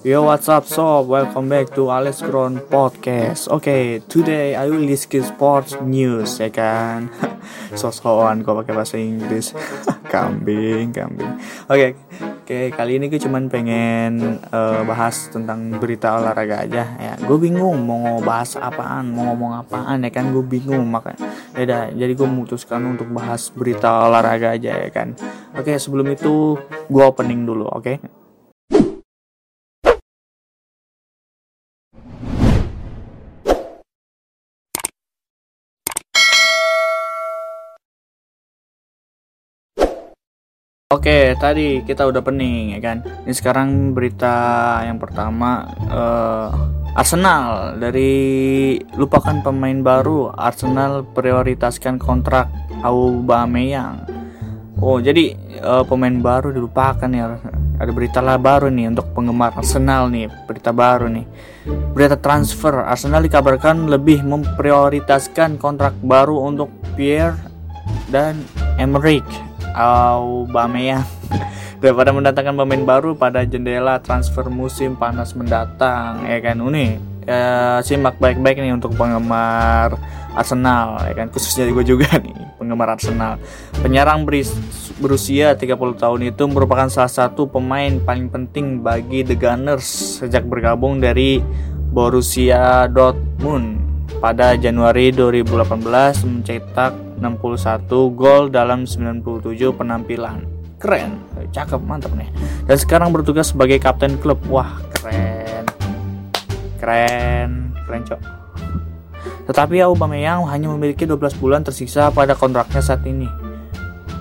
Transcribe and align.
Yo, 0.00 0.24
what's 0.24 0.48
up, 0.48 0.64
so 0.64 1.04
welcome 1.04 1.52
back 1.52 1.68
to 1.76 1.92
Alex 1.92 2.24
Grown 2.24 2.56
Podcast. 2.72 3.52
Okay, 3.52 4.00
today 4.08 4.56
I 4.56 4.64
will 4.64 4.88
discuss 4.88 5.28
sports 5.28 5.76
news, 5.84 6.40
ya 6.40 6.48
kan? 6.48 7.12
So-soan 7.76 8.48
kok 8.48 8.64
pakai 8.64 8.72
bahasa 8.72 8.96
Inggris. 8.96 9.52
kambing, 10.12 10.96
kambing. 10.96 11.36
Oke, 11.68 11.68
okay, 11.68 11.90
oke 12.16 12.80
kali 12.80 12.96
ini 12.96 13.12
gue 13.12 13.20
cuman 13.20 13.52
pengen 13.52 14.40
uh, 14.48 14.88
bahas 14.88 15.28
tentang 15.28 15.76
berita 15.76 16.16
olahraga 16.16 16.64
aja 16.64 16.88
ya. 16.96 17.12
Gue 17.20 17.36
bingung 17.36 17.84
mau 17.84 18.24
bahas 18.24 18.56
apaan, 18.56 19.12
mau 19.12 19.36
ngomong 19.36 19.52
apaan 19.68 20.00
ya 20.00 20.08
kan? 20.08 20.32
Gue 20.32 20.48
bingung 20.48 20.88
makanya. 20.88 21.28
Ya 21.52 21.92
jadi 21.92 22.16
gue 22.16 22.24
memutuskan 22.24 22.80
untuk 22.88 23.12
bahas 23.12 23.52
berita 23.52 24.08
olahraga 24.08 24.56
aja 24.56 24.80
ya 24.80 24.88
kan. 24.88 25.12
Oke, 25.52 25.76
okay, 25.76 25.76
sebelum 25.76 26.08
itu 26.08 26.56
gue 26.88 27.04
opening 27.04 27.44
dulu, 27.44 27.68
oke? 27.68 27.84
Okay? 27.84 28.17
Oke, 40.88 41.36
tadi 41.36 41.84
kita 41.84 42.08
udah 42.08 42.24
pening 42.24 42.72
ya 42.72 42.80
kan. 42.80 43.04
Ini 43.04 43.36
sekarang 43.36 43.92
berita 43.92 44.32
yang 44.88 44.96
pertama 44.96 45.68
uh, 45.84 46.48
Arsenal 46.96 47.76
dari 47.76 48.72
lupakan 48.96 49.44
pemain 49.44 49.84
baru, 49.84 50.32
Arsenal 50.32 51.04
prioritaskan 51.04 52.00
kontrak 52.00 52.48
Aubameyang. 52.80 54.08
Oh, 54.80 54.96
jadi 54.96 55.36
uh, 55.60 55.84
pemain 55.84 56.24
baru 56.24 56.56
dilupakan 56.56 57.12
ya. 57.12 57.36
Ada 57.76 57.92
berita 57.92 58.24
lah 58.24 58.40
baru 58.40 58.72
nih 58.72 58.88
untuk 58.88 59.12
penggemar 59.12 59.60
Arsenal 59.60 60.08
nih, 60.08 60.32
berita 60.48 60.72
baru 60.72 61.12
nih. 61.12 61.28
Berita 61.92 62.16
transfer, 62.16 62.88
Arsenal 62.88 63.20
dikabarkan 63.28 63.92
lebih 63.92 64.24
memprioritaskan 64.24 65.60
kontrak 65.60 65.92
baru 66.00 66.48
untuk 66.48 66.72
Pierre 66.96 67.36
dan 68.08 68.40
Emerick 68.80 69.47
Aubameyang 69.74 71.04
daripada 71.82 72.10
mendatangkan 72.10 72.54
pemain 72.58 72.84
baru 72.84 73.14
pada 73.14 73.44
jendela 73.44 74.02
transfer 74.02 74.46
musim 74.50 74.98
panas 74.98 75.32
mendatang 75.32 76.26
ya 76.26 76.38
kan 76.42 76.58
ini 76.58 76.98
ya, 77.28 77.78
simak 77.84 78.16
baik-baik 78.16 78.58
nih 78.58 78.72
untuk 78.72 78.96
penggemar 78.96 80.00
Arsenal 80.32 81.02
ya 81.04 81.14
kan? 81.18 81.28
Khususnya 81.28 81.68
gue 81.68 81.84
juga 81.84 82.08
nih 82.24 82.34
penggemar 82.56 82.96
Arsenal. 82.96 83.36
Penyerang 83.84 84.24
berusia 84.98 85.54
30 85.54 85.76
tahun 85.98 86.20
itu 86.30 86.42
merupakan 86.48 86.88
salah 86.88 87.12
satu 87.12 87.46
pemain 87.46 88.00
paling 88.02 88.32
penting 88.32 88.80
bagi 88.80 89.22
The 89.22 89.36
Gunners 89.36 90.22
sejak 90.24 90.46
bergabung 90.46 90.98
dari 90.98 91.42
Borussia 91.88 92.86
Dortmund 92.86 93.87
pada 94.16 94.56
Januari 94.56 95.12
2018 95.12 96.24
mencetak 96.24 96.92
61 97.20 97.84
gol 98.16 98.48
dalam 98.48 98.88
97 98.88 99.74
penampilan. 99.76 100.42
Keren, 100.78 101.18
cakep, 101.50 101.80
mantap 101.82 102.14
nih. 102.14 102.30
Dan 102.64 102.76
sekarang 102.78 103.10
bertugas 103.10 103.50
sebagai 103.50 103.82
kapten 103.82 104.14
klub. 104.22 104.38
Wah, 104.46 104.78
keren. 104.94 105.64
Keren, 106.78 107.50
keren, 107.84 108.02
cok. 108.06 108.20
Tetapi 109.48 109.80
Aubameyang 109.80 110.44
hanya 110.52 110.68
memiliki 110.70 111.08
12 111.08 111.40
bulan 111.40 111.64
tersisa 111.64 112.12
pada 112.12 112.36
kontraknya 112.36 112.84
saat 112.84 113.02
ini. 113.08 113.26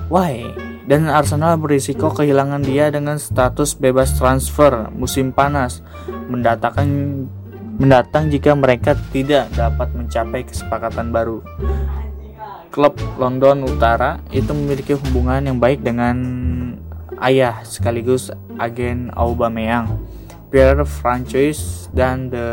Why? 0.07 0.47
Dan 0.87 1.11
Arsenal 1.11 1.59
berisiko 1.59 2.15
kehilangan 2.15 2.63
dia 2.63 2.87
dengan 2.87 3.19
status 3.19 3.75
bebas 3.75 4.15
transfer 4.15 4.87
musim 4.95 5.35
panas 5.35 5.83
mendatangkan 6.31 6.87
mendatang 7.77 8.33
jika 8.33 8.57
mereka 8.57 8.97
tidak 9.13 9.49
dapat 9.53 9.93
mencapai 9.93 10.41
kesepakatan 10.45 11.13
baru 11.13 11.45
klub 12.77 12.93
London 13.17 13.65
Utara 13.65 14.21
itu 14.29 14.53
memiliki 14.53 14.93
hubungan 14.93 15.41
yang 15.49 15.57
baik 15.57 15.81
dengan 15.81 16.17
ayah 17.17 17.65
sekaligus 17.65 18.29
agen 18.61 19.09
Aubameyang. 19.17 19.97
Pierre 20.53 20.85
Francois 20.85 21.89
dan 21.91 22.29
The 22.29 22.47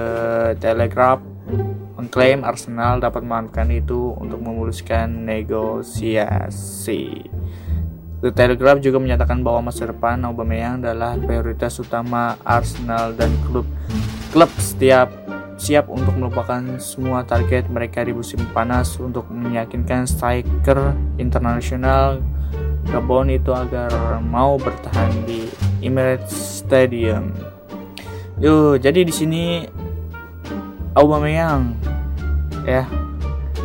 Telegraph 0.59 1.21
mengklaim 2.01 2.41
Arsenal 2.41 3.05
dapat 3.05 3.21
memanfaatkan 3.21 3.69
itu 3.71 4.17
untuk 4.17 4.41
memuluskan 4.41 5.29
negosiasi. 5.29 7.05
The 8.25 8.33
Telegraph 8.33 8.81
juga 8.81 8.97
menyatakan 8.97 9.45
bahwa 9.45 9.69
masa 9.69 9.93
depan 9.93 10.25
Aubameyang 10.25 10.81
adalah 10.81 11.21
prioritas 11.21 11.77
utama 11.77 12.41
Arsenal 12.49 13.13
dan 13.13 13.29
klub 13.45 13.69
klub 14.35 14.51
setiap 14.59 15.15
siap 15.55 15.87
untuk 15.87 16.19
melupakan 16.19 16.59
semua 16.83 17.23
target 17.23 17.71
mereka 17.71 18.03
di 18.03 18.11
musim 18.11 18.43
panas 18.51 18.99
untuk 18.99 19.31
meyakinkan 19.31 20.11
striker 20.11 20.91
internasional 21.23 22.19
Gabon 22.91 23.31
itu 23.31 23.55
agar 23.55 24.19
mau 24.19 24.59
bertahan 24.59 25.25
di 25.25 25.49
Emirates 25.81 26.61
Stadium. 26.61 27.33
Yo, 28.43 28.75
jadi 28.77 29.07
di 29.07 29.15
sini 29.15 29.65
Aubameyang 30.99 31.79
ya 32.67 32.85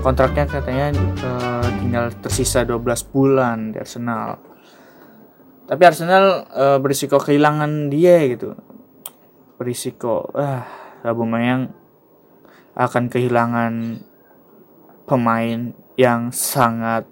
kontraknya 0.06 0.48
katanya 0.48 0.94
uh, 1.26 1.68
tinggal 1.82 2.14
tersisa 2.22 2.62
12 2.62 3.10
bulan 3.10 3.74
di 3.74 3.82
Arsenal. 3.82 4.38
Tapi 5.66 5.82
Arsenal 5.82 6.46
uh, 6.54 6.78
berisiko 6.78 7.18
kehilangan 7.18 7.90
dia 7.90 8.22
gitu. 8.30 8.69
Berisiko 9.60 10.32
ah 10.32 10.64
Aubameyang 11.04 11.68
akan 12.80 13.12
kehilangan 13.12 14.00
pemain 15.04 15.76
yang 16.00 16.32
sangat 16.32 17.04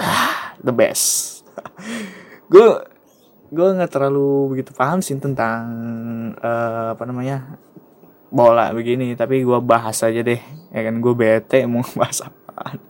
ah, 0.00 0.56
the 0.64 0.72
best. 0.72 1.44
gue 2.52 2.68
gue 3.52 3.68
nggak 3.76 3.92
terlalu 3.92 4.56
begitu 4.56 4.72
paham 4.72 5.04
sih 5.04 5.12
tentang 5.20 5.62
uh, 6.40 6.96
apa 6.96 7.04
namanya 7.04 7.60
bola 8.32 8.72
begini 8.72 9.12
tapi 9.12 9.44
gue 9.44 9.60
bahas 9.60 10.00
aja 10.00 10.24
deh 10.24 10.40
ya 10.72 10.80
kan? 10.80 11.04
Gue 11.04 11.12
bete 11.12 11.68
mau 11.68 11.84
bahas 12.00 12.24
apa 12.24 12.80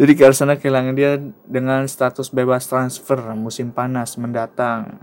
jadi 0.00 0.12
Arsenal 0.32 0.56
kehilangan 0.56 0.96
dia 0.96 1.20
dengan 1.44 1.84
status 1.84 2.32
bebas 2.32 2.64
transfer 2.64 3.20
musim 3.36 3.68
panas 3.68 4.16
mendatang 4.16 4.96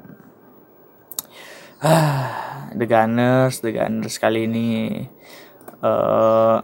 ah 1.83 2.73
The 2.73 2.85
Gunners 2.89 3.61
The 3.61 3.71
Gunners 3.73 4.17
kali 4.17 4.49
ini 4.49 4.67
uh, 5.85 6.57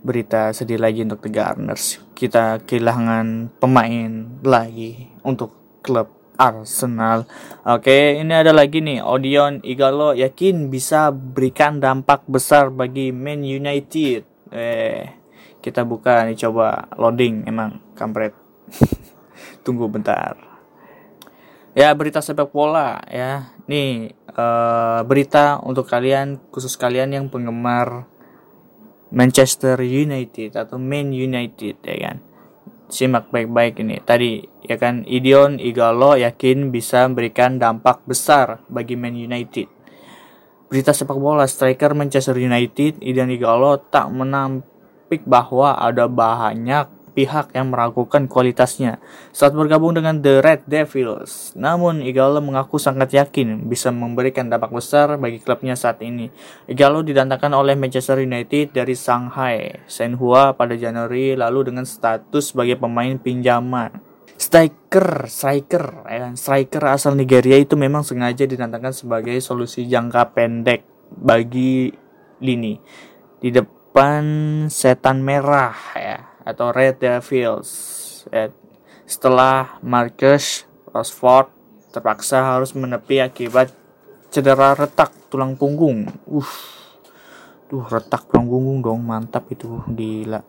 berita 0.00 0.54
sedih 0.56 0.80
lagi 0.80 1.04
untuk 1.04 1.20
The 1.24 1.30
Gunners 1.32 2.00
kita 2.16 2.64
kehilangan 2.64 3.60
pemain 3.60 4.40
lagi 4.42 5.12
untuk 5.22 5.80
klub 5.84 6.18
Arsenal. 6.38 7.26
Oke, 7.66 8.14
ini 8.14 8.30
ada 8.30 8.54
lagi 8.54 8.78
nih. 8.78 9.02
Odion 9.02 9.58
Igalo 9.66 10.14
yakin 10.14 10.70
bisa 10.70 11.10
berikan 11.10 11.82
dampak 11.82 12.22
besar 12.30 12.70
bagi 12.70 13.10
Man 13.10 13.42
United. 13.42 14.22
Eh, 14.54 15.02
kita 15.58 15.82
buka 15.82 16.22
nih 16.30 16.38
coba 16.38 16.86
loading 16.94 17.42
emang 17.50 17.82
kampret. 17.98 18.38
Tunggu 19.66 19.90
bentar. 19.90 20.57
Ya 21.76 21.92
berita 21.92 22.24
sepak 22.24 22.48
bola 22.52 23.00
ya. 23.12 23.52
Nih 23.68 24.16
uh, 24.32 25.04
berita 25.04 25.60
untuk 25.60 25.84
kalian 25.84 26.40
khusus 26.48 26.78
kalian 26.80 27.12
yang 27.12 27.26
penggemar 27.28 28.08
Manchester 29.08 29.80
United 29.80 30.56
atau 30.56 30.76
Man 30.80 31.12
United 31.12 31.76
ya 31.84 31.96
kan. 32.08 32.16
Simak 32.88 33.28
baik-baik 33.28 33.84
ini. 33.84 34.00
Tadi 34.00 34.40
ya 34.64 34.80
kan 34.80 35.04
Idion 35.04 35.60
Igalo 35.60 36.16
yakin 36.16 36.72
bisa 36.72 37.04
memberikan 37.04 37.60
dampak 37.60 38.04
besar 38.08 38.64
bagi 38.72 38.96
Man 38.96 39.16
United. 39.16 39.68
Berita 40.68 40.92
sepak 40.92 41.16
bola 41.16 41.48
striker 41.48 41.92
Manchester 41.92 42.36
United 42.36 43.00
Idion 43.00 43.28
Igalo 43.28 43.80
tak 43.92 44.08
menampik 44.08 45.24
bahwa 45.28 45.76
ada 45.76 46.08
banyak 46.08 46.97
pihak 47.18 47.50
yang 47.50 47.74
meragukan 47.74 48.30
kualitasnya 48.30 49.02
saat 49.34 49.50
bergabung 49.50 49.98
dengan 49.98 50.22
The 50.22 50.38
Red 50.38 50.70
Devils. 50.70 51.58
Namun 51.58 52.06
Igalo 52.06 52.38
mengaku 52.38 52.78
sangat 52.78 53.10
yakin 53.10 53.66
bisa 53.66 53.90
memberikan 53.90 54.46
dampak 54.46 54.70
besar 54.70 55.18
bagi 55.18 55.42
klubnya 55.42 55.74
saat 55.74 55.98
ini. 56.06 56.30
Igalo 56.70 57.02
didatangkan 57.02 57.50
oleh 57.58 57.74
Manchester 57.74 58.22
United 58.22 58.70
dari 58.70 58.94
Shanghai 58.94 59.82
Shenhua 59.90 60.54
pada 60.54 60.78
Januari 60.78 61.34
lalu 61.34 61.74
dengan 61.74 61.82
status 61.82 62.54
sebagai 62.54 62.78
pemain 62.78 63.18
pinjaman. 63.18 63.98
Striker, 64.38 65.26
striker, 65.26 66.06
kan? 66.06 66.38
striker 66.38 66.94
asal 66.94 67.18
Nigeria 67.18 67.58
itu 67.58 67.74
memang 67.74 68.06
sengaja 68.06 68.46
didatangkan 68.46 68.94
sebagai 68.94 69.34
solusi 69.42 69.90
jangka 69.90 70.30
pendek 70.30 70.86
bagi 71.10 71.90
lini 72.38 72.78
di 73.42 73.50
depan 73.50 74.22
setan 74.70 75.26
merah 75.26 75.74
ya 75.98 76.27
atau 76.48 76.72
Red 76.72 76.96
Devils 76.96 77.68
ya, 78.32 78.48
setelah 79.04 79.76
Marcus 79.84 80.64
Rashford 80.88 81.52
terpaksa 81.92 82.40
harus 82.40 82.72
menepi 82.72 83.20
akibat 83.20 83.68
cedera 84.32 84.72
retak 84.72 85.12
tulang 85.28 85.56
punggung. 85.60 86.08
Uh, 86.24 86.52
tuh 87.68 87.84
retak 87.84 88.24
tulang 88.32 88.48
punggung 88.48 88.78
dong, 88.80 89.00
mantap 89.04 89.44
itu, 89.52 89.80
gila. 89.92 90.40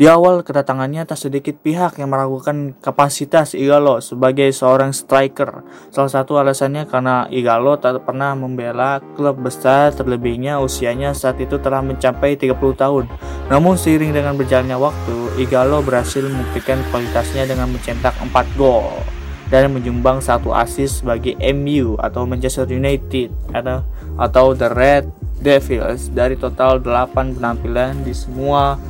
Di 0.00 0.08
awal 0.08 0.40
kedatangannya 0.40 1.04
tak 1.04 1.20
sedikit 1.20 1.60
pihak 1.60 2.00
yang 2.00 2.08
meragukan 2.08 2.72
kapasitas 2.80 3.52
Igalo 3.52 4.00
sebagai 4.00 4.48
seorang 4.48 4.96
striker. 4.96 5.60
Salah 5.92 6.08
satu 6.08 6.40
alasannya 6.40 6.88
karena 6.88 7.28
Igalo 7.28 7.76
tak 7.76 8.08
pernah 8.08 8.32
membela 8.32 9.04
klub 9.12 9.44
besar 9.44 9.92
terlebihnya 9.92 10.56
usianya 10.56 11.12
saat 11.12 11.36
itu 11.36 11.60
telah 11.60 11.84
mencapai 11.84 12.32
30 12.32 12.56
tahun. 12.80 13.12
Namun 13.52 13.76
seiring 13.76 14.16
dengan 14.16 14.40
berjalannya 14.40 14.80
waktu, 14.80 15.36
Igalo 15.36 15.84
berhasil 15.84 16.24
membuktikan 16.24 16.80
kualitasnya 16.88 17.44
dengan 17.44 17.68
mencetak 17.68 18.16
4 18.24 18.56
gol 18.56 19.04
dan 19.52 19.68
menyumbang 19.68 20.24
satu 20.24 20.56
assist 20.56 21.04
bagi 21.04 21.36
MU 21.52 22.00
atau 22.00 22.24
Manchester 22.24 22.64
United 22.72 23.28
atau 23.52 23.84
atau 24.16 24.56
The 24.56 24.72
Red 24.72 25.04
Devils 25.44 26.08
dari 26.08 26.40
total 26.40 26.80
8 26.80 27.36
penampilan 27.36 28.00
di 28.00 28.16
semua 28.16 28.80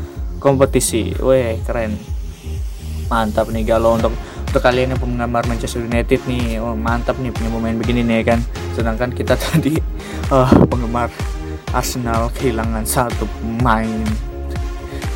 kompetisi. 0.41 1.13
Weh, 1.21 1.61
keren. 1.63 1.95
Mantap 3.13 3.53
nih 3.53 3.69
kalau 3.69 4.01
untuk 4.01 4.17
untuk 4.51 4.67
kalian 4.67 4.97
yang 4.97 4.99
penggemar 4.99 5.47
Manchester 5.47 5.85
United 5.85 6.27
nih, 6.27 6.59
oh, 6.59 6.75
mantap 6.75 7.15
nih 7.23 7.31
punya 7.31 7.51
pemain 7.55 7.77
begini 7.79 8.03
nih 8.03 8.27
kan. 8.27 8.41
Sedangkan 8.75 9.15
kita 9.15 9.39
tadi 9.47 9.79
uh, 10.33 10.51
penggemar 10.67 11.13
Arsenal 11.71 12.33
kehilangan 12.35 12.83
satu 12.83 13.31
pemain. 13.39 14.03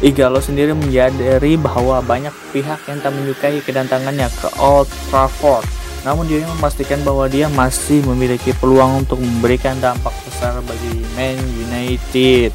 Igalo 0.05 0.39
sendiri 0.39 0.77
menyadari 0.77 1.57
bahwa 1.57 1.99
banyak 2.05 2.35
pihak 2.53 2.85
yang 2.87 3.01
tak 3.01 3.11
menyukai 3.17 3.59
kedatangannya 3.65 4.29
ke 4.29 4.49
Old 4.61 4.87
Trafford. 5.09 5.65
Namun 6.05 6.29
dia 6.29 6.45
memastikan 6.45 7.01
bahwa 7.01 7.25
dia 7.27 7.49
masih 7.49 8.05
memiliki 8.05 8.53
peluang 8.61 9.03
untuk 9.03 9.17
memberikan 9.17 9.73
dampak 9.81 10.13
besar 10.29 10.61
bagi 10.61 11.01
Man 11.17 11.41
United. 11.57 12.53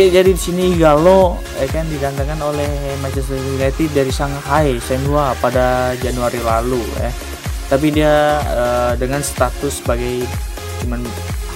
Oke, 0.00 0.16
jadi 0.16 0.32
di 0.32 0.40
sini 0.40 0.80
Galo 0.80 1.36
eh, 1.60 1.68
kan 1.68 1.84
didatangkan 1.84 2.40
oleh 2.40 2.96
Manchester 3.04 3.36
United 3.36 3.92
dari 3.92 4.08
Shanghai 4.08 4.80
Shenhua 4.80 5.36
pada 5.44 5.92
Januari 6.00 6.40
lalu 6.40 6.80
ya. 6.96 7.12
Tapi 7.68 7.92
dia 7.92 8.40
eh, 8.40 8.92
dengan 8.96 9.20
status 9.20 9.84
sebagai 9.84 10.24
cuman 10.80 11.04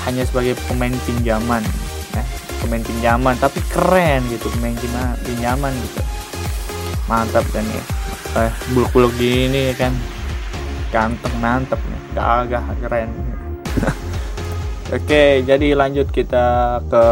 hanya 0.05 0.29
sebagai 0.29 0.61
pemain 0.69 0.93
pinjaman 1.09 1.65
ya. 2.13 2.21
pemain 2.61 2.85
pinjaman 2.85 3.33
tapi 3.41 3.65
keren 3.73 4.21
gitu 4.29 4.53
pemain 4.61 4.77
pinjaman 5.25 5.73
gitu 5.81 6.05
mantap 7.09 7.49
kan 7.49 7.65
ya 7.65 7.85
eh, 8.45 8.53
buluk-buluk 8.77 9.17
gini 9.17 9.73
ya 9.73 9.89
kan 9.89 9.93
ganteng 10.93 11.33
mantep 11.41 11.81
nih 11.81 12.01
gagah 12.13 12.65
keren 12.85 13.09
Oke, 14.93 15.41
jadi 15.49 15.73
lanjut 15.73 16.13
kita 16.13 16.79
ke 16.93 17.05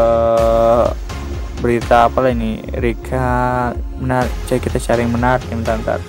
berita 1.62 2.10
apa 2.10 2.26
ini? 2.34 2.58
Rika 2.74 3.70
menarik 4.02 4.58
kita 4.58 4.82
cari 4.82 5.06
yang 5.06 5.14
menarik 5.14 5.46
yang 5.46 5.62
bentar. 5.62 6.02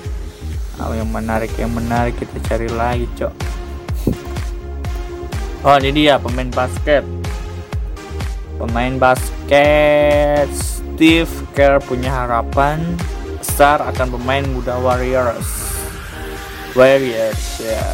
Oh, 0.82 0.90
yang 0.98 1.14
menarik 1.14 1.54
yang 1.62 1.70
menarik 1.70 2.18
kita 2.18 2.42
cari 2.50 2.66
lagi 2.74 3.06
cok. 3.14 3.34
Oh 5.64 5.78
ini 5.78 5.94
dia 5.94 6.18
pemain 6.18 6.50
basket. 6.50 7.06
Pemain 8.58 8.98
basket 8.98 10.50
Steve 10.50 11.30
Kerr 11.54 11.78
punya 11.80 12.10
harapan 12.10 12.82
besar 13.38 13.80
akan 13.86 14.18
pemain 14.18 14.44
muda 14.50 14.82
Warriors. 14.82 15.48
Warriors 16.74 17.62
ya. 17.62 17.86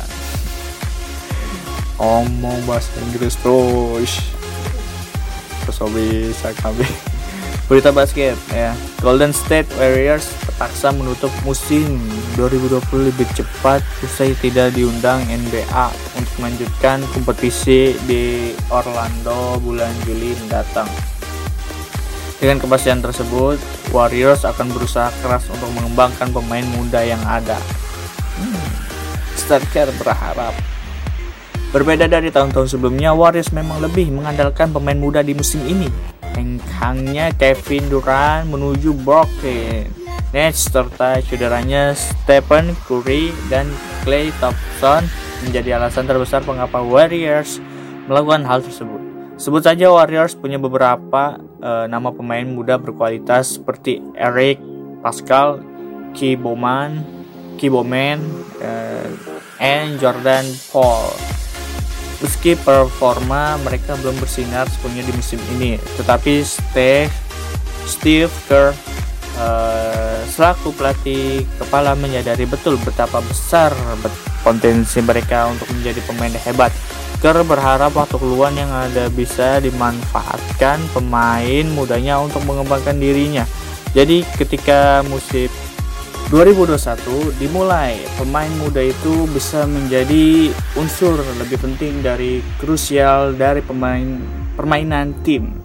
Omong 2.00 2.64
bahasa 2.64 2.96
Inggris 3.04 3.36
terus 3.44 4.24
terus 5.68 5.80
bisa 5.92 6.50
kami 6.64 6.88
Berita 7.70 7.94
basket 7.94 8.34
ya. 8.50 8.74
Golden 8.98 9.30
State 9.30 9.70
Warriors 9.78 10.26
terpaksa 10.42 10.90
menutup 10.90 11.30
musim 11.46 12.02
2020 12.34 12.82
lebih 13.14 13.30
cepat 13.38 13.86
usai 14.02 14.34
tidak 14.42 14.74
diundang 14.74 15.22
NBA 15.30 15.86
untuk 16.18 16.34
melanjutkan 16.42 16.98
kompetisi 17.14 17.94
di 18.10 18.58
Orlando 18.74 19.62
bulan 19.62 19.94
Juli 20.02 20.34
mendatang. 20.42 20.90
Dengan 22.42 22.58
kepastian 22.58 23.06
tersebut, 23.06 23.62
Warriors 23.94 24.50
akan 24.50 24.74
berusaha 24.74 25.14
keras 25.22 25.46
untuk 25.54 25.70
mengembangkan 25.70 26.34
pemain 26.34 26.66
muda 26.74 27.06
yang 27.06 27.22
ada. 27.22 27.62
Hmm, 28.42 28.66
Starker 29.38 29.94
berharap 30.02 30.58
Berbeda 31.70 32.10
dari 32.10 32.34
tahun-tahun 32.34 32.66
sebelumnya, 32.66 33.14
Warriors 33.14 33.54
memang 33.54 33.78
lebih 33.78 34.10
mengandalkan 34.10 34.74
pemain 34.74 34.98
muda 34.98 35.22
di 35.22 35.38
musim 35.38 35.62
ini 35.70 36.18
hengkangnya 36.38 37.34
Kevin 37.38 37.90
Durant 37.90 38.50
menuju 38.50 38.94
Brooklyn 39.02 40.00
Nets 40.30 40.70
serta 40.70 41.18
cederanya 41.26 41.98
Stephen 41.98 42.78
Curry 42.86 43.34
dan 43.50 43.66
Klay 44.06 44.30
Thompson 44.38 45.02
menjadi 45.42 45.82
alasan 45.82 46.06
terbesar 46.06 46.46
mengapa 46.46 46.86
Warriors 46.86 47.58
melakukan 48.06 48.46
hal 48.46 48.62
tersebut. 48.62 49.02
Sebut 49.42 49.66
saja 49.66 49.90
Warriors 49.90 50.38
punya 50.38 50.62
beberapa 50.62 51.42
uh, 51.64 51.90
nama 51.90 52.14
pemain 52.14 52.46
muda 52.46 52.78
berkualitas 52.78 53.58
seperti 53.58 54.04
Eric 54.14 54.62
Pascal, 55.02 55.64
Kiboman, 56.14 57.02
Kiboman, 57.58 58.22
uh, 58.62 59.10
and 59.58 59.98
Jordan 59.98 60.46
Paul. 60.70 61.10
Meski 62.20 62.60
performa 62.60 63.56
mereka 63.64 63.96
belum 63.96 64.20
bersinar 64.20 64.68
sepenuhnya 64.68 65.08
di 65.08 65.14
musim 65.16 65.40
ini, 65.56 65.80
tetapi 65.96 66.44
Steve, 66.44 67.08
Steve 67.88 68.34
Kerr 68.52 68.76
uh, 69.40 70.20
selaku 70.28 70.76
pelatih 70.76 71.48
kepala 71.56 71.96
menyadari 71.96 72.44
betul 72.44 72.76
betapa 72.84 73.24
besar 73.24 73.72
potensi 74.44 75.00
mereka 75.00 75.48
untuk 75.48 75.72
menjadi 75.72 76.04
pemain 76.04 76.36
hebat. 76.44 76.76
Kerr 77.24 77.44
berharap 77.44 77.96
waktu 77.96 78.16
keluar 78.20 78.52
yang 78.52 78.72
ada 78.72 79.08
bisa 79.12 79.64
dimanfaatkan 79.64 80.80
pemain 80.92 81.66
mudanya 81.72 82.20
untuk 82.20 82.44
mengembangkan 82.44 83.00
dirinya. 83.00 83.48
Jadi 83.96 84.28
ketika 84.36 85.08
musim 85.08 85.48
2021 86.30 87.42
dimulai, 87.42 87.98
pemain 88.14 88.54
muda 88.62 88.86
itu 88.86 89.26
bisa 89.34 89.66
menjadi 89.66 90.54
unsur 90.78 91.18
lebih 91.42 91.58
penting 91.58 92.06
dari 92.06 92.46
krusial 92.62 93.34
dari 93.34 93.66
pemain 93.66 94.22
permainan 94.54 95.18
tim. 95.26 95.58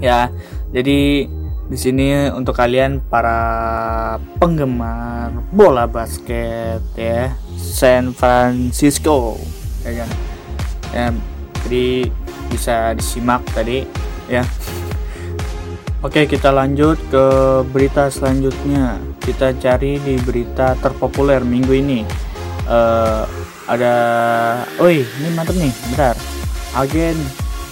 Ya, 0.00 0.32
jadi 0.72 1.28
di 1.68 1.76
sini 1.76 2.32
untuk 2.32 2.56
kalian 2.56 3.04
para 3.12 4.16
penggemar 4.40 5.36
bola 5.52 5.84
basket 5.84 6.80
ya, 6.96 7.36
San 7.60 8.16
Francisco, 8.16 9.36
ya 9.84 10.00
kan. 10.00 10.10
Ya, 10.96 11.06
jadi 11.68 12.08
bisa 12.48 12.96
disimak 12.96 13.44
tadi 13.52 13.84
ya. 14.32 14.48
Oke, 16.02 16.26
kita 16.26 16.50
lanjut 16.50 16.98
ke 17.14 17.26
berita 17.70 18.10
selanjutnya. 18.10 18.98
Kita 19.22 19.54
cari 19.54 20.02
di 20.02 20.18
berita 20.18 20.74
terpopuler 20.82 21.46
minggu 21.46 21.70
ini. 21.78 22.02
Uh, 22.66 23.22
ada, 23.70 23.94
oi, 24.82 25.06
ini 25.06 25.30
mantep 25.30 25.54
nih, 25.54 25.70
bentar. 25.70 26.18
Agen 26.74 27.14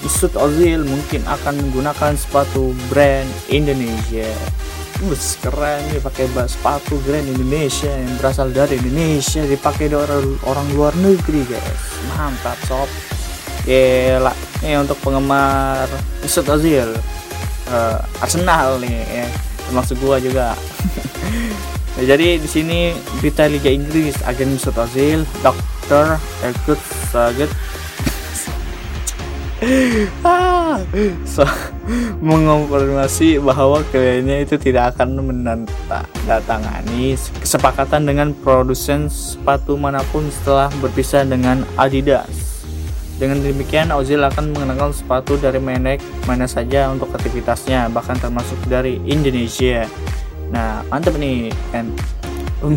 Mesut 0.06 0.30
Ozil 0.38 0.86
mungkin 0.86 1.26
akan 1.26 1.58
menggunakan 1.58 2.14
sepatu 2.14 2.70
brand 2.86 3.26
Indonesia. 3.50 4.30
Bus 5.02 5.34
keren 5.42 5.82
nih 5.90 5.98
pakai 5.98 6.30
sepatu 6.46 7.02
brand 7.02 7.26
Indonesia 7.26 7.90
yang 7.90 8.14
berasal 8.14 8.54
dari 8.54 8.78
Indonesia 8.78 9.42
dipakai 9.42 9.90
orang 9.90 10.38
orang 10.46 10.66
luar 10.78 10.94
negeri 11.02 11.50
guys. 11.50 11.82
Mantap 12.14 12.62
sob. 12.62 12.86
Gila. 13.66 14.30
Nih 14.62 14.78
untuk 14.78 15.02
penggemar 15.02 15.90
Mesut 16.22 16.46
Ozil 16.46 16.94
uh, 17.70 17.98
Arsenal 18.22 18.82
nih 18.82 18.92
ya 19.06 19.26
termasuk 19.70 19.96
gua 20.02 20.18
juga 20.18 20.58
nah, 21.96 22.04
jadi 22.10 22.36
di 22.36 22.48
sini 22.50 22.92
berita 23.22 23.46
Liga 23.46 23.70
Inggris 23.70 24.18
agen 24.26 24.58
Mesut 24.58 24.74
Ozil 24.76 25.22
Dr. 25.40 26.18
Erkut 26.42 26.80
Saget 27.08 27.50
ah, 30.24 30.80
so, 31.28 31.44
mengonfirmasi 32.24 33.36
bahwa 33.44 33.84
kliennya 33.92 34.48
itu 34.48 34.56
tidak 34.56 34.96
akan 34.96 35.20
menandatangani 35.20 37.12
kesepakatan 37.40 38.08
dengan 38.08 38.32
produsen 38.32 39.12
sepatu 39.12 39.76
mana 39.76 40.00
pun 40.08 40.24
setelah 40.32 40.72
berpisah 40.80 41.28
dengan 41.28 41.68
Adidas. 41.76 42.49
Dengan 43.20 43.44
demikian, 43.44 43.92
Ozil 43.92 44.24
akan 44.24 44.56
mengenakan 44.56 44.96
sepatu 44.96 45.36
dari 45.36 45.60
merek 45.60 46.00
mana 46.24 46.48
saja 46.48 46.88
untuk 46.88 47.12
aktivitasnya, 47.12 47.92
bahkan 47.92 48.16
termasuk 48.16 48.56
dari 48.64 48.96
Indonesia. 49.04 49.84
Nah, 50.48 50.80
mantap 50.88 51.20
nih 51.20 51.52
kan. 51.68 51.92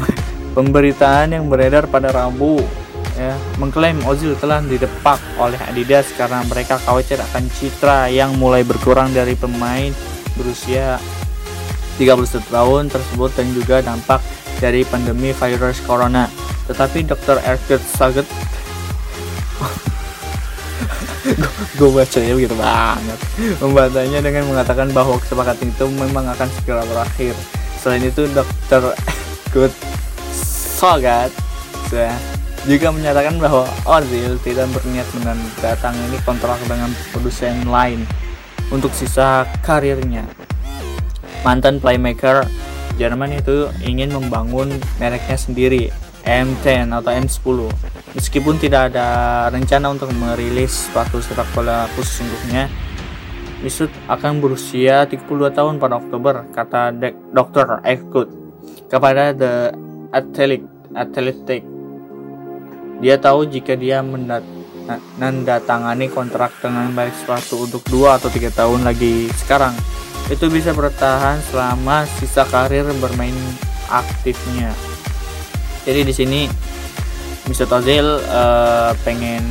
Pemberitaan 0.53 1.33
yang 1.33 1.47
beredar 1.49 1.87
pada 1.89 2.13
Rabu 2.13 2.61
ya, 3.17 3.33
mengklaim 3.57 3.97
Ozil 4.05 4.37
telah 4.37 4.61
didepak 4.61 5.17
oleh 5.41 5.57
Adidas 5.65 6.11
karena 6.13 6.45
mereka 6.45 6.77
khawatir 6.77 7.17
akan 7.17 7.49
citra 7.57 8.11
yang 8.11 8.37
mulai 8.37 8.61
berkurang 8.61 9.09
dari 9.15 9.33
pemain 9.33 9.89
berusia 10.37 11.01
31 11.97 12.53
tahun 12.53 12.83
tersebut 12.91 13.31
dan 13.33 13.47
juga 13.55 13.81
dampak 13.81 14.21
dari 14.61 14.85
pandemi 14.85 15.33
virus 15.33 15.81
corona. 15.87 16.29
Tetapi 16.69 17.01
Dr. 17.09 17.41
Erkut 17.41 17.81
Saget 17.81 18.27
gue 21.79 21.89
bacanya 21.89 22.33
begitu 22.35 22.55
banget. 22.59 23.19
Membantahnya 23.63 24.19
dengan 24.19 24.43
mengatakan 24.51 24.91
bahwa 24.91 25.15
kesepakatan 25.23 25.71
itu 25.71 25.85
memang 25.87 26.27
akan 26.31 26.47
segera 26.59 26.83
berakhir. 26.83 27.35
Selain 27.79 28.03
itu 28.03 28.27
Dr. 28.31 28.95
Good 29.53 29.73
Saget 30.33 31.31
juga 32.63 32.95
menyatakan 32.95 33.35
bahwa 33.37 33.67
Ozil 33.83 34.39
tidak 34.41 34.71
berniat 34.71 35.07
menandatangani 35.19 36.17
kontrak 36.23 36.57
dengan 36.63 36.89
produsen 37.11 37.67
lain 37.67 38.07
untuk 38.71 38.89
sisa 38.95 39.43
karirnya. 39.61 40.23
Mantan 41.43 41.83
playmaker 41.83 42.47
Jerman 42.95 43.35
itu 43.35 43.67
ingin 43.83 44.13
membangun 44.13 44.69
mereknya 45.01 45.35
sendiri 45.35 45.89
M10 46.23 46.87
atau 46.91 47.11
M10 47.11 47.59
meskipun 48.15 48.55
tidak 48.59 48.91
ada 48.93 49.07
rencana 49.51 49.89
untuk 49.91 50.11
merilis 50.15 50.87
sepatu 50.87 51.19
sepak 51.19 51.47
bola 51.51 51.87
khusus 51.95 52.21
untuknya 52.23 52.69
Mesut 53.63 53.87
akan 54.11 54.43
berusia 54.43 55.07
32 55.07 55.55
tahun 55.55 55.79
pada 55.79 55.95
Oktober 55.95 56.43
kata 56.51 56.91
Dr. 57.31 57.79
Ekut 57.87 58.27
kepada 58.91 59.31
The 59.31 59.71
Athletic, 60.11 60.67
Athletic 60.91 61.63
dia 62.99 63.15
tahu 63.19 63.45
jika 63.47 63.75
dia 63.79 64.03
menandatangani 64.03 66.11
kontrak 66.11 66.51
dengan 66.59 66.91
merek 66.91 67.15
sepatu 67.15 67.63
untuk 67.63 67.87
2 67.87 68.19
atau 68.19 68.27
3 68.27 68.51
tahun 68.51 68.83
lagi 68.83 69.31
sekarang 69.43 69.75
itu 70.31 70.47
bisa 70.47 70.71
bertahan 70.71 71.35
selama 71.51 72.07
sisa 72.19 72.47
karir 72.47 72.87
bermain 73.03 73.35
aktifnya. 73.91 74.71
Jadi 75.83 76.01
di 76.07 76.13
sini 76.15 76.47
Mr. 77.51 77.67
Ozil 77.67 78.07
uh, 78.31 78.95
pengen 79.03 79.43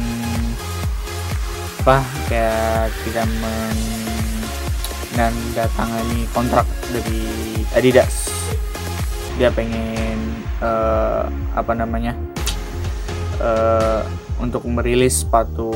apa 1.83 2.01
kayak 2.31 2.89
tidak 3.05 3.27
menandatangani 5.13 6.25
kontrak 6.33 6.65
dari 6.89 7.29
Adidas. 7.77 8.33
Dia 9.37 9.53
pengen 9.53 10.41
uh, 10.65 11.29
apa 11.53 11.73
namanya? 11.77 12.17
Uh, 13.43 14.01
untuk 14.43 14.67
merilis 14.67 15.23
sepatu 15.23 15.71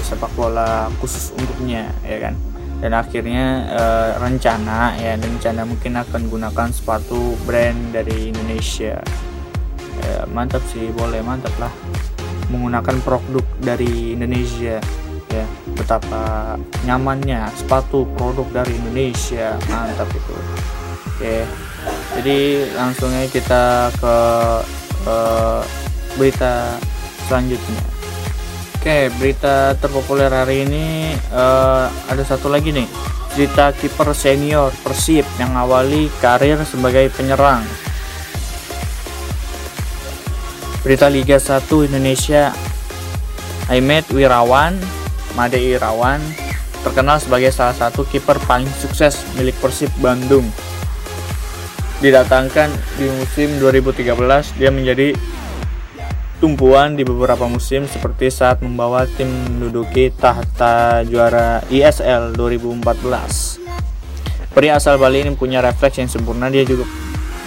sepak 0.00 0.32
bola 0.32 0.88
khusus 1.02 1.36
untuknya 1.36 1.92
ya 2.00 2.18
kan 2.24 2.34
dan 2.80 2.92
akhirnya 2.96 3.44
e, 3.72 3.82
rencana 4.20 4.96
ya 4.96 5.16
rencana 5.20 5.64
mungkin 5.68 5.96
akan 6.00 6.22
gunakan 6.28 6.68
sepatu 6.72 7.36
brand 7.44 7.92
dari 7.92 8.32
Indonesia 8.32 9.00
mantap 10.30 10.62
sih 10.70 10.90
boleh 10.94 11.22
mantap 11.22 11.52
lah. 11.58 11.72
Menggunakan 12.50 12.96
produk 13.02 13.46
dari 13.58 14.14
Indonesia 14.14 14.78
ya. 15.30 15.46
Betapa 15.76 16.54
nyamannya 16.86 17.50
sepatu 17.54 18.06
produk 18.14 18.46
dari 18.62 18.78
Indonesia. 18.78 19.58
Mantap 19.68 20.08
itu. 20.10 20.36
Oke. 21.16 21.46
Jadi 22.16 22.38
langsungnya 22.74 23.28
kita 23.28 23.92
ke, 23.94 24.16
ke 25.04 25.18
berita 26.16 26.80
selanjutnya. 27.28 27.82
Oke, 28.78 29.10
berita 29.18 29.74
terpopuler 29.82 30.30
hari 30.30 30.62
ini 30.62 31.10
uh, 31.34 31.90
ada 32.06 32.22
satu 32.22 32.46
lagi 32.46 32.70
nih. 32.70 32.86
Cerita 33.34 33.74
kiper 33.74 34.14
senior 34.14 34.70
Persib 34.80 35.26
yang 35.36 35.52
awali 35.58 36.08
karir 36.22 36.56
sebagai 36.62 37.10
penyerang. 37.12 37.66
Berita 40.86 41.10
Liga 41.10 41.34
1 41.34 41.66
Indonesia. 41.90 42.54
Ahmed 43.66 44.06
Wirawan, 44.14 44.78
Made 45.34 45.58
Irawan 45.58 46.22
terkenal 46.86 47.18
sebagai 47.18 47.50
salah 47.50 47.74
satu 47.74 48.06
kiper 48.06 48.38
paling 48.46 48.70
sukses 48.78 49.26
milik 49.34 49.58
Persib 49.58 49.90
Bandung. 49.98 50.46
Didatangkan 51.98 52.70
di 53.02 53.10
musim 53.18 53.58
2013, 53.58 54.54
dia 54.54 54.70
menjadi 54.70 55.10
tumpuan 56.38 56.94
di 56.94 57.02
beberapa 57.02 57.50
musim 57.50 57.90
seperti 57.90 58.30
saat 58.30 58.62
membawa 58.62 59.10
tim 59.10 59.26
menduduki 59.26 60.14
tahta 60.14 61.02
juara 61.02 61.66
ISL 61.66 62.38
2014. 62.38 63.58
Pria 64.54 64.78
asal 64.78 65.02
Bali 65.02 65.26
ini 65.26 65.34
punya 65.34 65.58
refleks 65.58 65.98
yang 65.98 66.06
sempurna, 66.06 66.46
dia 66.46 66.62
juga 66.62 66.86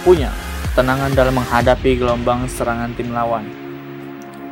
punya 0.04 0.28
ketenangan 0.70 1.10
dalam 1.18 1.34
menghadapi 1.34 1.98
gelombang 1.98 2.46
serangan 2.46 2.94
tim 2.94 3.10
lawan. 3.10 3.50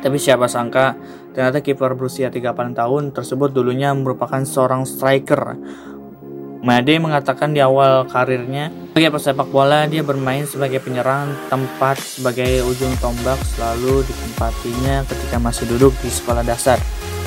Tapi 0.03 0.19
siapa 0.19 0.51
sangka 0.51 0.99
ternyata 1.31 1.63
kiper 1.63 1.95
berusia 1.95 2.27
38 2.27 2.75
tahun 2.75 3.03
tersebut 3.15 3.55
dulunya 3.55 3.95
merupakan 3.95 4.43
seorang 4.43 4.83
striker 4.83 5.55
Made 6.59 6.91
mengatakan 6.99 7.55
di 7.55 7.63
awal 7.63 8.03
karirnya 8.11 8.67
sebagai 8.91 9.15
pesepak 9.15 9.47
bola 9.47 9.87
dia 9.87 10.03
bermain 10.03 10.43
sebagai 10.43 10.83
penyerang 10.83 11.31
tempat 11.47 11.95
sebagai 11.95 12.67
ujung 12.67 12.91
tombak 12.99 13.39
selalu 13.55 14.03
ditempatinya 14.03 15.07
ketika 15.07 15.39
masih 15.39 15.71
duduk 15.71 15.95
di 16.03 16.11
sekolah 16.11 16.43
dasar. 16.43 16.75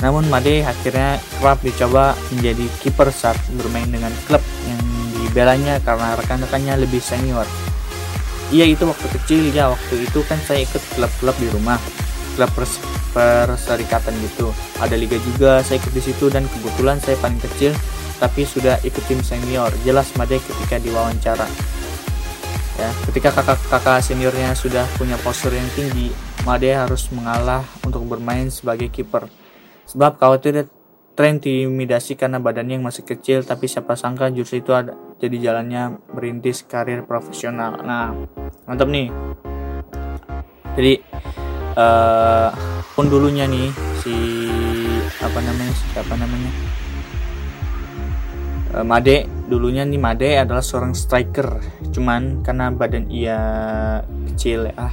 Namun 0.05 0.29
Made 0.29 0.61
akhirnya 0.61 1.17
kerap 1.41 1.65
dicoba 1.65 2.13
menjadi 2.29 2.69
kiper 2.85 3.09
saat 3.09 3.41
bermain 3.57 3.89
dengan 3.89 4.13
klub 4.29 4.45
yang 4.69 4.81
dibelanya 5.25 5.81
karena 5.81 6.13
rekan-rekannya 6.13 6.85
lebih 6.85 7.01
senior. 7.01 7.49
Iya 8.53 8.69
itu 8.69 8.85
waktu 8.85 9.07
kecil 9.17 9.49
ya 9.49 9.73
waktu 9.73 10.05
itu 10.05 10.21
kan 10.29 10.37
saya 10.45 10.61
ikut 10.61 10.81
klub-klub 10.93 11.33
di 11.41 11.49
rumah 11.49 11.81
klub 12.37 12.53
pers 12.53 12.77
perserikatan 13.13 14.13
gitu 14.25 14.49
ada 14.81 14.93
liga 14.97 15.17
juga 15.21 15.61
saya 15.61 15.77
ikut 15.77 15.93
di 15.93 16.01
situ 16.01 16.33
dan 16.33 16.45
kebetulan 16.49 16.97
saya 17.01 17.17
paling 17.17 17.41
kecil 17.41 17.73
tapi 18.23 18.47
sudah 18.47 18.79
ikut 18.87 19.03
tim 19.03 19.19
senior. 19.19 19.67
Jelas 19.83 20.15
Made 20.15 20.39
ketika 20.39 20.79
diwawancara. 20.79 21.43
Ya, 22.79 22.89
ketika 23.11 23.35
kakak-kakak 23.35 23.99
seniornya 23.99 24.55
sudah 24.55 24.87
punya 24.95 25.19
postur 25.19 25.51
yang 25.51 25.67
tinggi, 25.75 26.15
Made 26.47 26.71
harus 26.71 27.11
mengalah 27.11 27.67
untuk 27.83 28.07
bermain 28.07 28.47
sebagai 28.47 28.87
kiper. 28.87 29.27
Sebab 29.91 30.15
khawatir 30.15 30.71
terintimidasi 31.19 32.15
karena 32.15 32.39
badannya 32.39 32.79
yang 32.79 32.87
masih 32.87 33.03
kecil, 33.03 33.43
tapi 33.43 33.67
siapa 33.67 33.99
sangka 33.99 34.31
justru 34.31 34.63
itu 34.63 34.71
ada 34.71 34.95
jadi 35.23 35.39
jalannya 35.39 36.03
merintis 36.11 36.67
karir 36.67 37.07
profesional. 37.07 37.79
Nah, 37.79 38.11
mantap 38.67 38.91
nih. 38.91 39.07
Jadi 40.75 40.99
uh, 41.79 42.51
pun 42.91 43.07
dulunya 43.07 43.47
nih 43.47 43.71
si 44.03 44.11
apa 45.23 45.39
namanya 45.39 45.73
siapa 45.95 46.13
namanya? 46.19 46.51
Eh, 48.75 48.83
Made. 48.83 49.47
Dulunya 49.47 49.87
nih 49.87 49.95
Made 49.95 50.29
adalah 50.43 50.59
seorang 50.59 50.91
striker. 50.91 51.63
Cuman 51.95 52.43
karena 52.43 52.67
badan 52.75 53.07
ia 53.07 53.39
kecil 54.27 54.75
ah 54.75 54.91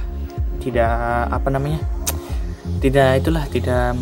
tidak 0.63 1.27
apa 1.27 1.51
namanya? 1.51 1.83
Tidak 2.79 3.19
itulah 3.19 3.43
tidak 3.51 3.99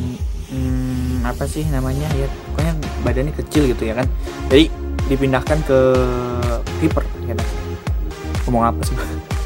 hmm, 0.53 1.25
apa 1.25 1.49
sih 1.49 1.65
namanya 1.73 2.05
ya 2.13 2.29
pokoknya 2.53 2.73
badannya 3.01 3.33
kecil 3.33 3.65
gitu 3.65 3.89
ya 3.89 3.97
kan. 3.97 4.05
Jadi 4.53 4.88
dipindahkan 5.09 5.59
ke 5.65 5.79
kiper 6.79 7.03
ya 7.25 7.33
kan? 7.33 7.39
Ngomong 8.47 8.63
apa 8.69 8.81
sih? 8.85 8.95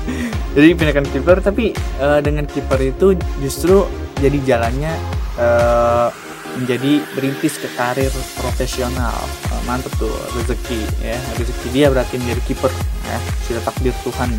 Jadi 0.55 0.65
dipindahkan 0.75 1.07
kiper 1.09 1.37
tapi 1.39 1.73
uh, 1.97 2.19
dengan 2.19 2.45
kiper 2.45 2.77
itu 2.83 3.17
justru 3.41 3.87
jadi 4.21 4.37
jalannya 4.45 4.93
uh, 5.41 6.13
menjadi 6.61 7.01
berintis 7.17 7.57
ke 7.57 7.65
karir 7.73 8.13
profesional. 8.37 9.17
Uh, 9.49 9.61
mantep 9.65 9.89
tuh 9.97 10.13
rezeki 10.37 10.85
ya. 11.01 11.17
Rezeki 11.41 11.67
dia 11.73 11.87
berarti 11.89 12.21
menjadi 12.21 12.41
kiper 12.45 12.69
ya. 13.09 13.17
Sudah 13.49 13.65
takdir 13.65 13.95
Tuhan 14.05 14.29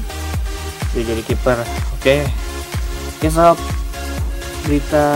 dia 0.94 1.02
jadi 1.10 1.22
kiper 1.26 1.58
oke. 1.58 1.66
Okay. 1.98 2.22
oke 3.18 3.28
sob 3.34 3.58
berita 4.64 5.06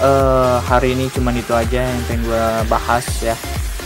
uh, 0.00 0.58
hari 0.64 0.96
ini 0.96 1.12
cuman 1.12 1.36
itu 1.36 1.52
aja 1.52 1.84
yang 1.84 2.00
pengen 2.08 2.24
gue 2.26 2.44
bahas 2.66 3.04
ya 3.20 3.36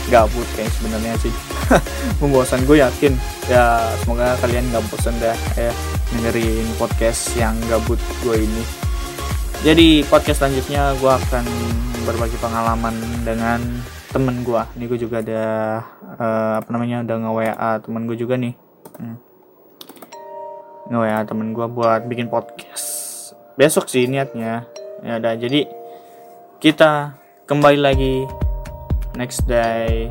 gabut 0.09 0.47
kayak 0.57 0.73
sebenarnya 0.75 1.13
sih. 1.21 1.33
Membosan 2.21 2.65
gue 2.65 2.81
yakin. 2.81 3.13
Ya 3.47 3.85
semoga 4.01 4.35
kalian 4.41 4.65
gak 4.73 4.83
bosan 4.89 5.15
dah 5.21 5.37
ya 5.55 5.71
dengerin 6.11 6.67
podcast 6.81 7.33
yang 7.37 7.55
gabut 7.69 8.01
gue 8.25 8.35
ini. 8.41 8.63
Jadi 9.61 10.03
podcast 10.09 10.41
selanjutnya 10.41 10.97
gue 10.97 11.11
akan 11.13 11.45
berbagi 12.03 12.37
pengalaman 12.41 12.95
dengan 13.21 13.61
temen 14.09 14.41
gue 14.41 14.57
ini 14.73 14.89
gue 14.89 14.97
juga 14.97 15.21
ada 15.21 15.43
uh, 16.17 16.53
apa 16.57 16.69
namanya 16.73 17.05
udah 17.05 17.15
nge 17.21 17.31
WA 17.37 17.71
temen 17.85 18.03
gue 18.09 18.17
juga 18.17 18.35
nih. 18.41 18.53
Hmm. 18.97 19.17
nge 20.89 20.97
WA 20.97 21.19
temen 21.29 21.53
gue 21.53 21.67
buat 21.69 22.01
bikin 22.09 22.33
podcast. 22.33 22.87
Besok 23.53 23.85
sih 23.85 24.09
niatnya. 24.09 24.65
Ya 25.05 25.21
udah 25.21 25.37
jadi 25.37 25.69
kita 26.57 27.15
kembali 27.45 27.79
lagi 27.79 28.48
next 29.19 29.43
day. 29.43 30.07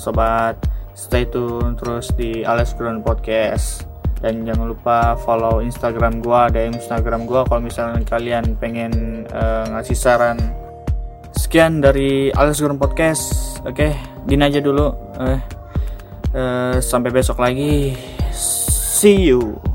Sobat 0.00 0.56
stay 0.96 1.28
tune 1.28 1.76
terus 1.76 2.08
di 2.16 2.40
Alex 2.40 2.72
Ground 2.72 3.04
Podcast. 3.04 3.84
Dan 4.18 4.48
jangan 4.48 4.72
lupa 4.72 5.14
follow 5.20 5.60
Instagram 5.60 6.24
gua 6.24 6.48
ada 6.48 6.64
Instagram 6.64 7.28
gua. 7.28 7.44
Kalau 7.44 7.60
misalnya 7.60 8.00
kalian 8.08 8.56
pengen 8.56 9.22
uh, 9.30 9.68
ngasih 9.76 9.94
saran 9.94 10.40
sekian 11.36 11.84
dari 11.84 12.32
Alex 12.32 12.64
Ground 12.64 12.80
Podcast. 12.80 13.60
Oke 13.68 13.92
okay, 13.92 13.92
gini 14.24 14.42
aja 14.42 14.64
dulu. 14.64 14.90
Uh, 15.20 15.38
uh, 16.32 16.74
sampai 16.80 17.12
besok 17.12 17.38
lagi. 17.38 17.92
See 18.32 19.28
you 19.28 19.67